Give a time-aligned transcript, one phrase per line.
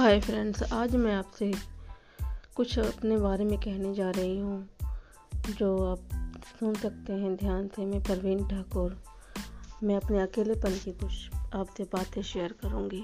[0.00, 1.52] Hi friends आज मैं आपसे
[2.56, 4.68] कुछ अपने बारे में कहने जा रही हूँ,
[5.58, 5.98] जो आप
[6.60, 8.96] सुन सकते हैं ध्यान से। मैं परवीन ठाकुर,
[9.82, 13.02] मैं अपने अकेलेपन की कुछ आपसे बातें शेयर करूँगी।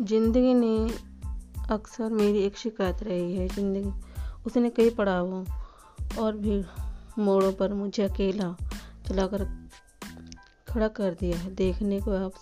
[0.00, 0.94] ज़िंदगी ने
[1.70, 3.92] अक्सर मेरी एक शिकायत रही है, ज़िंदगी,
[4.46, 5.44] उसने कई पड़ावों
[6.18, 6.64] और भी
[7.18, 8.56] मोड़ों पर मुझे अकेला
[9.08, 9.59] चलाकर
[10.70, 12.32] खड़ा कर दिया है देखने को आप।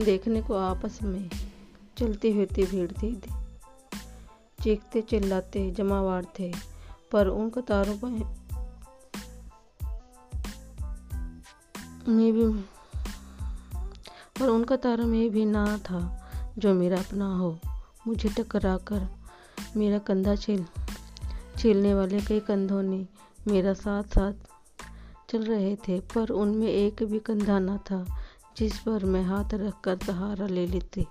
[0.00, 1.30] देखने को आपस में
[1.98, 3.20] चलती फिरती भीड़ थी।
[4.62, 6.52] चीखते चिल्लाते जमावार थे,
[7.12, 8.08] पर उन कतारों पर
[12.08, 12.62] में भी
[14.40, 16.00] पर उन कतारों में भी ना था,
[16.58, 17.58] जो मेरा अपना हो।
[18.06, 19.08] मुझे टकरा कर
[19.76, 20.66] मेरा कंधा छिल
[21.58, 23.06] छीलने वाले कई कंधों ने
[23.48, 24.32] मेरा साथ साथ
[25.30, 28.06] चल रहे थे, पर उनमें एक भी कंधा ना था,
[28.56, 31.06] जिस पर मैं हाथ रखकर सहारा ले लेती।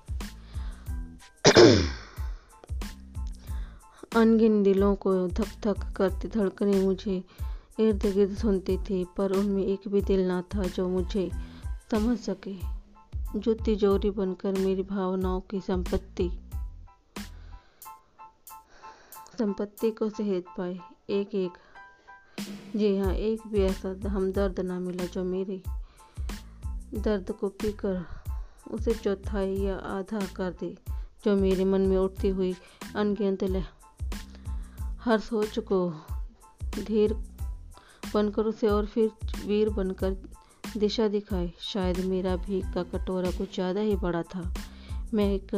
[4.16, 7.24] अनगिन दिलों को धक धक करती धड़कने मुझे
[7.80, 11.32] इर्द गिर्द सुनती थी, पर उनमें एक भी दिल ना था जो मुझे
[11.92, 12.56] समझ सके,
[13.40, 16.32] जो तिजोरी बनकर मेरी भावनाओं की संपत्ति
[19.38, 20.78] संपत्ति को सहेज पाए।
[21.12, 21.58] एक एक
[22.76, 25.62] जी हाँ एक भी ऐसा हमदर्द ना मिला जो मेरे
[26.96, 28.06] दर्द को पीकर
[28.72, 30.76] उसे चौथाई या आधा कर दे,
[31.26, 32.54] जो मेरे मन में उठती हुई
[32.96, 33.44] अनगिनत
[35.00, 35.88] हर सोच को
[36.78, 37.14] धीर
[38.14, 39.12] बनकर उसे और फिर
[39.46, 40.16] वीर बनकर
[40.78, 44.42] दिशा दिखाए। शायद मेरा भी का कटोरा कुछ ज़्यादा ही बड़ा था।
[45.14, 45.52] मैं एक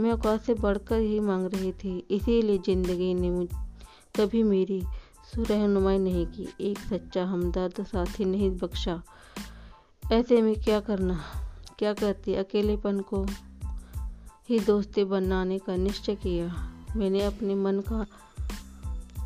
[0.00, 3.48] मैं औकात से बढ़कर ही मांग रही थी, इसीलिए ज़िंदगी ने मुझ,
[4.16, 4.82] कभी मेरी
[5.34, 9.02] सुरहनुमाई नहीं की। एक सच्चा हमदर्द साथी नहीं बख्शा।
[10.12, 11.20] ऐसे में क्या करना?
[11.78, 12.34] क्या करती?
[12.34, 13.26] अकेलेपन को
[14.48, 16.46] ही दोस्ती बनाने का निश्चय किया।
[16.96, 18.06] मैंने अपने मन का,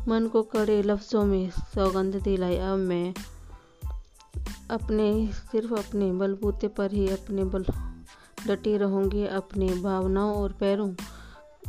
[0.07, 3.13] मन को कड़े लफ्ज़ों में सौगंध दिलाई। अब मैं
[4.71, 7.65] अपने, सिर्फ़ अपने बलबूते पर ही अपने बल
[8.47, 10.89] डटी रहूँगी अपनी भावनाओं और पैरों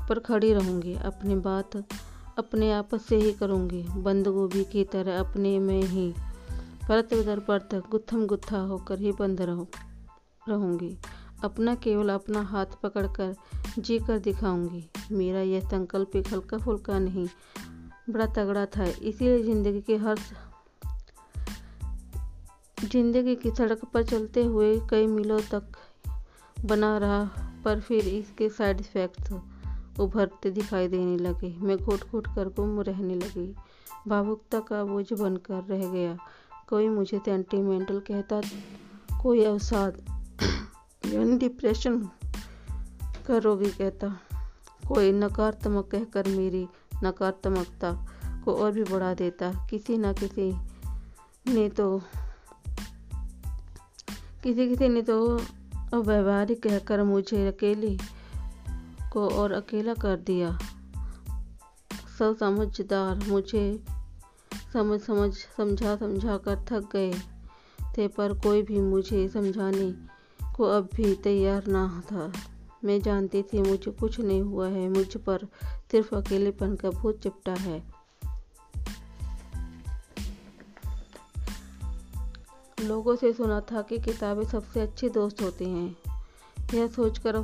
[0.09, 1.77] पर खड़ी रहूँगी। अपनी बात
[2.39, 6.13] अपने आपस से ही करूँगी। बंद गोभी की तरह अपने में ही
[6.89, 9.67] परत दर परत गुत्थम गुत्था होकर ही बंद रहूँ,
[10.49, 10.97] रहूँगी।
[11.45, 13.35] अपना केवल अपना हाथ पकड़कर
[13.79, 17.27] जी कर दिखाऊँगी। मेरा यह संकल्प एक हल्का फुल्का नहीं,
[18.11, 20.19] बड़ा तगड़ा था। इसीलिए ज़िंदगी के हर
[22.79, 25.77] ज़िंदगी की सड़क पर चलते हुए कई मीलों तक
[26.65, 27.25] बना रहा,
[27.65, 29.33] पर फिर इसके साइड इफ़ेक्ट्स
[30.01, 33.55] उभरते दिखाई देने लगे। मैं घुट घुट कर गुम रहने लगी।
[34.09, 36.19] भावुकता का बोझ बनकर रह गया।
[36.69, 38.41] कोई मुझे सेंटिमेंटल कहता,
[39.23, 40.03] कोई अवसाद
[41.39, 41.99] डिप्रेशन
[43.27, 44.09] का रोगी कहता।
[44.89, 46.67] कोई नकारात्मक कहकर मेरी
[47.05, 47.93] नकारात्मकता
[48.45, 50.53] को और भी बढ़ा देता। किसी न किसी
[51.55, 51.99] ने तो
[54.43, 55.39] किसी किसी ने तो
[55.95, 57.97] और व्यवहारिक कहकर मुझे अकेले
[59.13, 60.59] को और अकेला कर दिया।
[62.19, 63.85] सब समझदार मुझे
[64.73, 67.13] समझ समझ समझा समझा कर थक गए
[67.99, 69.95] थे, पर कोई भी मुझे समझाने
[70.57, 72.33] को अब भी तैयार ना था।
[72.85, 75.47] मैं जानती थी मुझे कुछ नहीं हुआ है, मुझ पर
[75.91, 77.98] सिर्फ़ अकेलेपन का भूत चिपटा है।
[82.89, 85.97] लोगों से सुना था कि किताबें सबसे अच्छी दोस्त होती हैं।
[86.75, 87.37] यह सोचकर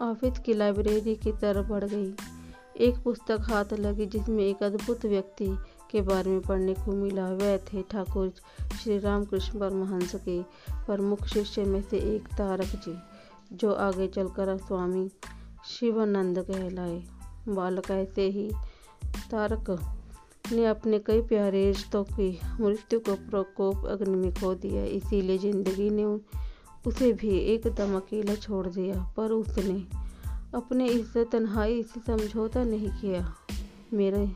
[0.00, 2.14] ऑफ़िस की लाइब्रेरी की तरफ़ बढ़ गई।
[2.76, 5.48] एक पुस्तक हाथ लगी जिसमें एक अद्भुत व्यक्ति
[5.90, 8.32] के बारे में पढ़ने को मिला। वह थे ठाकुर
[8.82, 10.42] श्री रामकृष्ण परमहंस के
[10.86, 12.96] प्रमुख शिष्य में से एक तारक जी,
[13.52, 15.08] जो आगे चलकर स्वामी
[15.68, 17.02] शिवानंद कहलाए।
[17.48, 18.50] बालक ऐसे ही
[19.30, 19.70] तारक
[20.52, 25.90] ने अपने कई प्यारे रिश्तों की, मृत्यु को प्रकोप अग्नि में खो दिया। इसीलिए ज़िंदगी
[25.90, 26.04] ने
[26.86, 29.78] उसे भी एकदम अकेला छोड़ दिया, पर उसने
[30.54, 33.34] अपने इस तन्हाई से समझौता नहीं किया।
[33.92, 34.26] मेरे,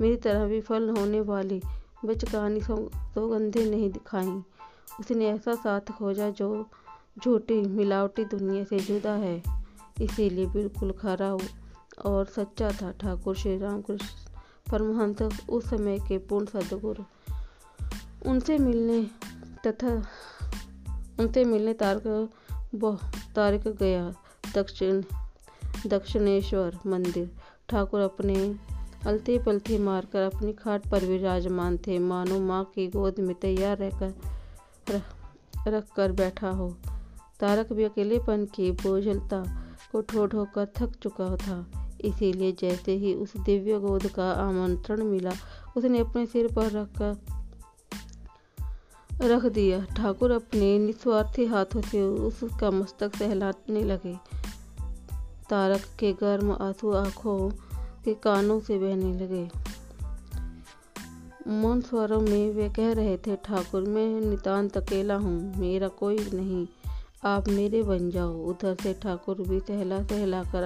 [0.00, 1.60] मेरी तरह विफल होने वाली
[2.04, 4.40] बचकानी सौगंधें नहीं दिखाई।
[5.00, 6.66] उसने ऐसा साथ खोजा जो
[7.24, 9.42] झूठी, मिलावटी दुनिया से जुदा है।
[10.02, 11.36] इसीलिए बिल्कुल खरा
[12.04, 14.21] और सच्चा था। ठाकुर श्री राम कृष्ण
[14.72, 17.04] परमहंस उस समय के पूर्ण सदगुरु।
[18.30, 19.06] उनसे मिलने
[19.66, 20.06] तथा
[21.20, 22.30] उनसे मिलने तारक
[23.36, 24.14] तारक गया,
[24.54, 25.02] दक्षिण,
[25.86, 27.30] दक्षिणेश्वर मंदिर।
[27.68, 28.56] ठाकुर अपने
[29.06, 35.02] अलती पलती मारकर अपनी खाट पर विराजमान थे। मानो माँ की गोद में तैयार रहकर
[35.68, 36.76] रख कर बैठा हो।
[37.40, 39.44] तारक भी अकेलेपन की बोझलता
[39.92, 45.02] को ठो ठो कर थक चुका था। इसीलिए जैसे ही उस दिव्य गोद का आमंत्रण
[45.02, 45.32] मिला,
[45.76, 47.16] उसने अपने सिर पर रखकर
[49.22, 54.16] रख दिया। ठाकुर अपने निस्वार्थी हाथों से उसका मस्तक सहलाने लगे।
[55.50, 57.50] तारक के गर्म, आँसू आँखों
[58.04, 59.48] के कानों से बहने लगे।
[61.48, 66.66] मौन स्वरों में वे कह रहे थे, ठाकुर, मैं नितांत अकेला हूँ, मेरा कोई नहीं।
[67.24, 70.62] आप मेरे बन जाओ। उधर से ठाकुर भी सहला सहला कर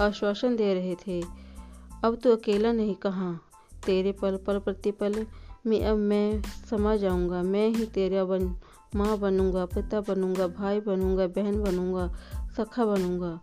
[0.00, 1.22] आश्वासन दे रहे थे।
[2.04, 3.42] अब तो अकेला नहीं, कहाँ?
[3.86, 5.26] तेरे पल पल प्रतिपल
[5.66, 8.56] में अब मैं समा जाऊँगा। मैं ही तेरा बन,
[8.96, 12.14] माँ बनूँगा, पिता बनूँगा, भाई बनूँगा, बहन बनूँगा,
[12.56, 13.40] सखा बनूँगा,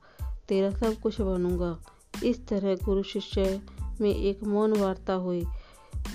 [0.48, 1.80] तेरा सब कुछ बनूँगा।
[2.24, 3.62] इस तरह गुरु शिष्य
[4.01, 5.45] में एक मौन वार्ता हुई।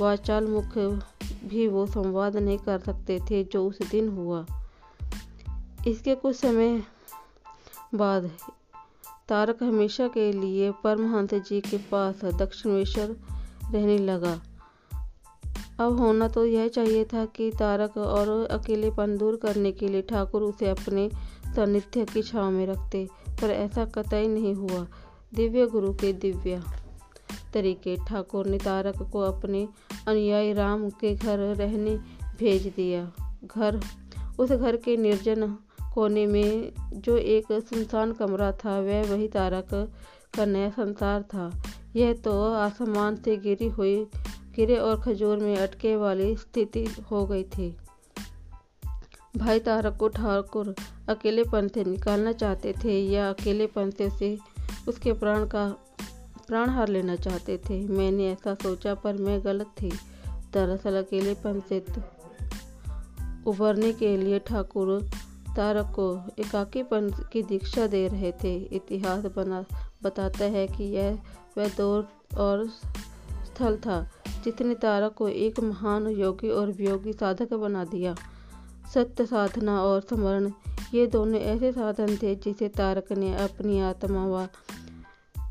[0.01, 1.01] वाचाल मुख्य
[1.45, 4.47] भी वो संवाद नहीं कर सकते थे जो उस दिन हुआ।
[5.87, 6.83] इसके कुछ समय
[7.95, 8.31] बाद
[9.29, 13.17] तारक हमेशा के लिए परमहंस जी के पास दक्षिणेश्वर
[13.73, 14.41] रहने लगा।
[15.81, 20.43] अब होना तो यह चाहिए था कि तारक और अकेलेपन दूर करने के लिए ठाकुर
[20.43, 21.09] उसे अपने
[21.57, 23.09] सानिध्य की छाव में रखते,
[23.43, 24.87] पर ऐसा कतई नहीं हुआ।
[25.35, 26.63] दिव्य गुरु के दिव्य
[27.55, 29.69] तरीके, ठाकुर ने तारक को अपने
[30.09, 31.97] अनुयायी राम के घर रहने
[32.39, 33.13] भेज दिया।
[33.45, 33.81] घर,
[34.39, 35.57] उस घर के निर्जन
[35.97, 39.69] कोने में जो एक सुनसान कमरा था, वह वही तारक
[40.37, 41.63] का नया संसार था।
[41.97, 44.07] यह तो आसमान से गिरी हुई
[44.57, 47.77] गिरे और खजूर में अटके वाली स्थिति हो गई थी।
[49.37, 50.75] भाई तारक को ठाकुर
[51.09, 54.39] अकेलेपन से निकालना चाहते थे या अकेलेपन से उसे,
[54.89, 55.69] उसके प्राण का
[56.49, 57.89] प्राण हार लेना चाहते थे?
[57.89, 59.91] मैंने ऐसा सोचा, पर मैं गलत थी।
[60.53, 62.03] दरअसल अकेलेपन से तो
[63.51, 65.11] उभरने के लिए ठाकुर
[65.57, 66.07] तारक को
[66.39, 69.65] एकाकीपन की दीक्षा दे रहे थे। इतिहास बना,
[70.03, 71.19] बताता है कि यह
[71.59, 72.09] वह दौर
[72.39, 72.67] और
[73.47, 74.01] स्थल था
[74.45, 78.15] जिसने तारक को एक महान योगी और वियोगी साधक बना दिया।
[78.95, 80.51] सत्य साधना और स्मरण,
[80.95, 84.47] ये दोनों ऐसे साधन थे जिसे तारक ने अपनी आत्मा व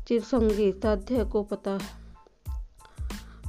[0.08, 1.78] चिरसंगी साध्य को पता,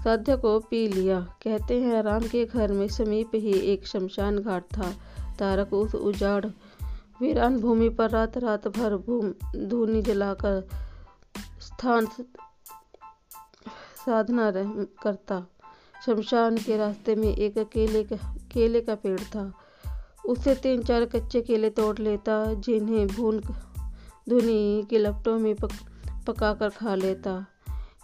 [0.04, 4.64] साध्य को पी लिया। कहते हैं, राम के घर में समीप ही एक शमशान घाट
[4.64, 4.92] था।
[5.40, 6.46] तारक उस उजाड़
[7.22, 8.96] वीरान भूमि पर रात रात भर
[9.56, 10.68] धूनी जलाकर
[11.62, 12.08] स्थान
[14.06, 14.52] साधना
[15.04, 15.46] करता।
[16.06, 18.16] शमशान के रास्ते में एक केले का
[18.52, 19.54] केले का पेड़ था।
[20.26, 23.40] उससे तीन चार कच्चे केले तोड़ लेता जिन्हें भून
[24.30, 25.70] धुनी के लपटों में पक,
[26.28, 27.46] पका कर खा लेता।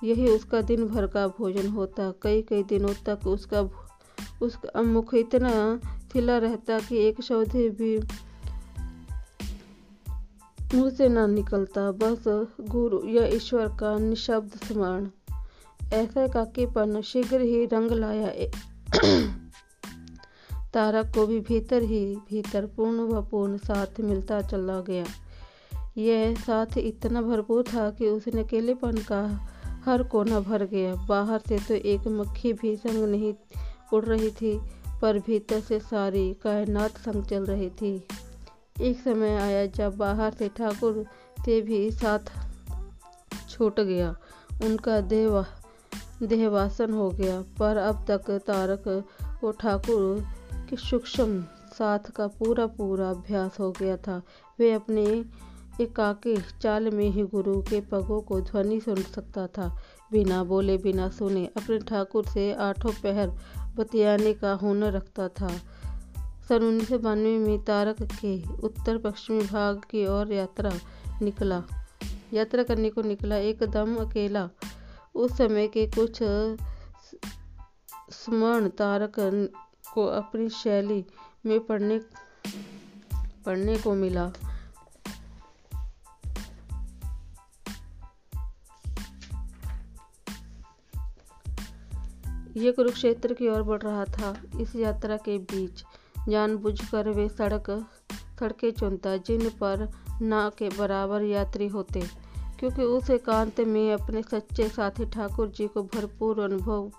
[0.04, 3.62] यही उसका दिन भर का भोजन होता। कई कई दिनों तक उसका
[4.42, 5.80] उसका मुख इतना
[6.14, 8.00] खिला रहता कि एक शब्द भी
[10.78, 15.08] मुँह से ना निकलता। बस गुरु या ईश्वर का निशब्द स्मरण।
[15.94, 18.28] ऐसा काकीपन शीघ्र ही रंग लाया
[20.74, 25.06] तारक को भी भीतर ही भीतर पूर्ण व पूर्ण साथ मिलता चला गया।
[25.98, 29.48] यह साथ इतना भरपूर था कि उसने अकेलेपन का
[29.86, 33.34] हर कोना भर गया। बाहर से तो एक मक्खी भी संग नहीं
[33.94, 34.62] उड़ रही थी।
[35.04, 38.08] पर भीतर से सारी कायनात संग चल रही थी।
[38.82, 41.06] एक समय आया जब बाहर से ठाकुर
[41.46, 42.20] से भी साथ
[43.50, 44.16] छूट गया।
[44.64, 45.46] उनका देह,
[46.24, 48.84] देहवासन हो गया, पर अब तक तारक
[49.42, 50.26] को ठाकुर
[50.70, 51.42] के सूक्ष्म
[51.74, 54.22] साथ का पूरा पूरा अभ्यास हो गया था।
[54.60, 55.26] वे अपने
[55.82, 59.78] एकाकी चाल में ही गुरु के पगों को ध्वनि सुन सकता था।
[60.12, 63.32] बिना बोले, बिना सुने, अपने ठाकुर से आठों पहर
[63.76, 65.50] बतियाने का हुनर रखता था।
[66.50, 70.72] सन उन्नीस सौ बानवे में तारक के उत्तर पश्चिमी भाग की ओर यात्रा
[71.22, 71.64] निकला।
[72.34, 74.50] यात्रा करने को निकला एकदम अकेला।
[75.16, 76.20] उस समय के कुछ
[78.12, 79.14] स्मरण तारक
[79.94, 81.06] को अपनी शैली
[81.46, 82.00] में पढ़ने
[83.46, 84.32] पढ़ने को मिला।
[92.58, 95.84] ये कुरुक्षेत्र की ओर बढ़ रहा था। इस यात्रा के बीच
[96.30, 97.70] जानबूझकर वे सड़क
[98.40, 99.88] सड़कें चुनता, जिन पर
[100.22, 102.02] ना के बराबर यात्री होते,
[102.60, 106.92] क्योंकि उस एकांत में अपने सच्चे साथी ठाकुर जी को भरपूर अनुभव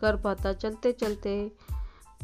[0.00, 1.36] कर पाता। चलते चलते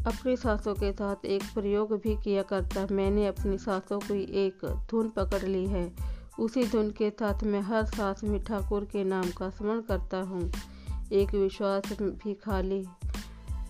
[0.07, 5.09] अपनी सांसों के साथ एक प्रयोग भी किया करता। मैंने अपनी सांसों की एक धुन
[5.09, 5.91] पकड़ ली है।
[6.39, 10.51] उसी धुन के साथ मैं हर सांस में ठाकुर के नाम का स्मरण करता हूँ।
[11.11, 12.85] एक विश्वास भी खाली,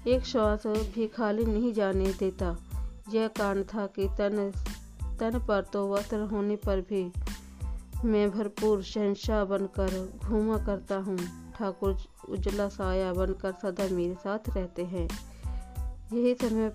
[0.07, 2.55] एक श्वास भी खाली नहीं जाने देता।
[3.13, 4.51] यह कारण था कि तन
[5.19, 7.11] तन पर तो वस्त्र होने पर भी
[8.05, 11.17] मैं भरपूर शहनशाह बनकर घूमा करता हूँ।
[11.55, 11.97] ठाकुर
[12.29, 15.07] उजला साया बनकर सदा मेरे साथ रहते हैं।
[16.13, 16.69] यही समय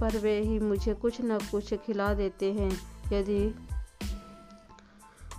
[0.00, 2.70] पर वे ही मुझे कुछ न कुछ खिला देते हैं।
[3.12, 3.54] यदि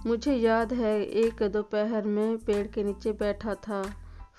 [0.05, 3.81] मुझे याद है, एक दोपहर में पेड़ के नीचे बैठा था।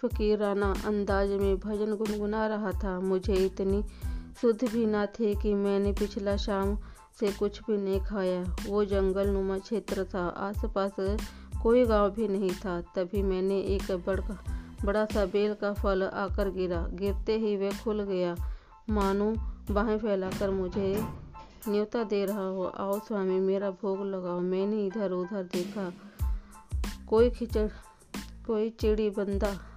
[0.03, 3.85] फकीराना अंदाज में भजन गुनगुना रहा था। मुझे इतनी
[4.41, 6.79] शुद्ध भी ना थे कि मैंने पिछला शाम
[7.21, 10.93] से कुछ भी नहीं खाया। वो जंगल नुमा क्षेत्र था। आसपास
[11.63, 14.45] कोई गाँव भी नहीं था। तभी मैंने एक बड़ा
[14.85, 18.37] बड़ा सा बेल का फल आकर गिरा। गिरते ही वह खुल गया।
[18.91, 19.35] मानो
[19.71, 21.05] बाहें फैलाकर मुझे
[21.69, 25.93] न्योता दे रहा हो। आओ स्वामी, मेरा भोग लगाओ। मैंने इधर उधर देखा।
[27.09, 27.69] कोई खिचड़,
[28.47, 29.70] कोई चिड़ी बंदा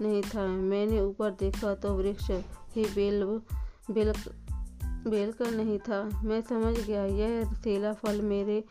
[0.00, 2.30] नहीं था। मैंने ऊपर देखा तो वृक्ष
[2.76, 3.24] ही बेल
[3.90, 4.12] बेल
[5.10, 8.64] बेल का नहीं था। मैं समझ गया, यह रसीला फल मेरे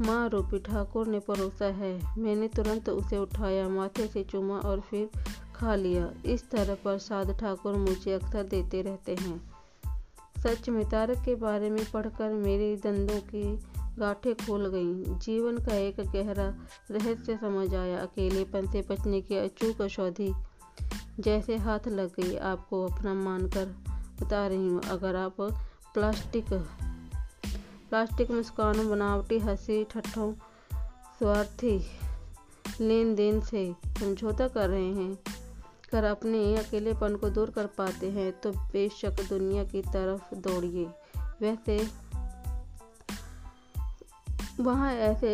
[0.00, 5.08] माँ रूपी ठाकुर ने परोसा है। मैंने तुरंत उसे उठाया, माथे से चूमा और फिर
[5.56, 9.50] खा लिया। इस तरह प्रसाद ठाकुर मुझे अक्सर देते रहते हैं।
[10.38, 13.58] सच में तारक के बारे में पढ़कर मेरे दंदों की
[13.98, 16.48] गाठें खोल गईं। जीवन का एक गहरा
[16.90, 20.32] रहस्य समझ आया। अकेलेपन से बचने की अचूक औषधि
[21.20, 23.66] जैसे हाथ लग गई, आपको अपना मानकर
[24.22, 25.36] बता रही हूँ, अगर आप
[25.94, 26.52] प्लास्टिक
[27.90, 30.32] प्लास्टिक मुस्कानों बनावटी, हँसी, ठट्ठों,
[31.18, 31.78] स्वार्थी
[32.80, 35.14] लेन देन से समझौता कर रहे हैं,
[35.90, 40.86] कर अपने अकेलेपन को दूर कर पाते हैं तो बेशक दुनिया की तरफ़ दौड़िए।
[41.40, 41.88] वैसे,
[44.60, 45.32] वहाँ ऐसे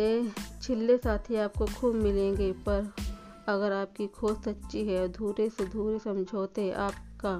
[0.61, 2.93] छिल्ले साथी आपको खूब मिलेंगे, पर
[3.47, 7.39] अगर आपकी खोज सच्ची है, अधूरे से अधूरे समझौते आपका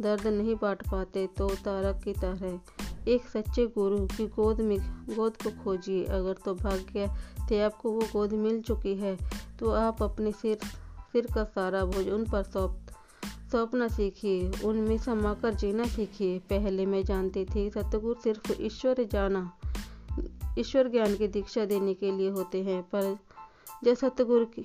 [0.00, 2.60] दर्द नहीं बांट पाते तो तारक की तरह
[3.08, 4.78] एक सच्चे गुरु की गोद में,
[5.16, 7.08] गोद को खोजिए। अगर तो भाग्य
[7.48, 9.16] से आपको वो गोद मिल चुकी है
[9.60, 10.58] तो आप अपने सिर
[11.12, 12.78] सिर का सारा बोझ उन पर सौंप,
[13.52, 19.50] सौंपना सीखिए, उनमें समाकर जीना सीखिए। पहले मैं जानती थी, सतगुरु सिर्फ़ ईश्वर जाना,
[20.58, 23.16] ईश्वर ज्ञान की दीक्षा देने के लिए होते हैं, पर
[23.84, 24.64] जब सतगुरु की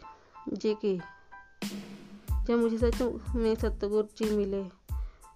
[0.54, 0.98] जी की।
[2.48, 3.02] जब मुझे सच
[3.36, 4.64] में सतगुरु जी मिले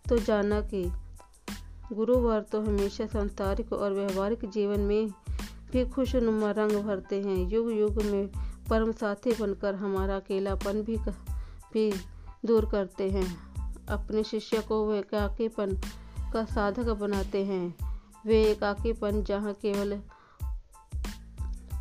[0.10, 0.84] तो जाना कि
[1.94, 5.10] गुरुवार तो हमेशा सांसारिक और व्यवहारिक जीवन में
[5.72, 8.28] भी खुशनुमा रंग भरते हैं। युग युग में
[8.70, 10.98] परम साथी बनकर हमारा अकेलापन भी
[11.74, 11.92] भी
[12.46, 13.28] दूर करते हैं।
[13.88, 15.76] अपने शिष्य को वे एकाकीपन
[16.34, 17.76] का साधक बनाते हैं।
[18.26, 20.00] वे एकाकीपन जहाँ केवल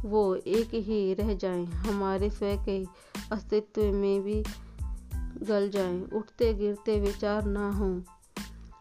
[0.04, 2.84] वो एक ही रह जाएँ, हमारे स्वयं के
[3.32, 4.44] अस्तित्व में भी
[5.42, 8.00] गल जाएँ। उठते गिरते विचार ना हों।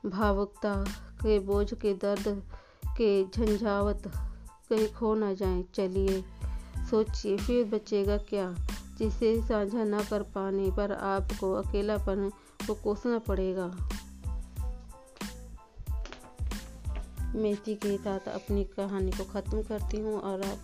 [0.10, 0.84] भावुकता
[1.16, 2.44] के बोझ के दर्द
[2.88, 4.04] के झंझावत
[4.70, 6.24] कहीं खो ना जाएँ। चलिए,
[6.90, 8.56] सोचिए, फिर बचेगा क्या?
[8.98, 12.30] जिसे साझा ना कर पाने पर आपको अकेलापन
[12.68, 13.68] को कोसना पड़ेगा।
[17.36, 20.58] मैं इसी के साथ अपनी कहानी को ख़त्म करती हूँ और आप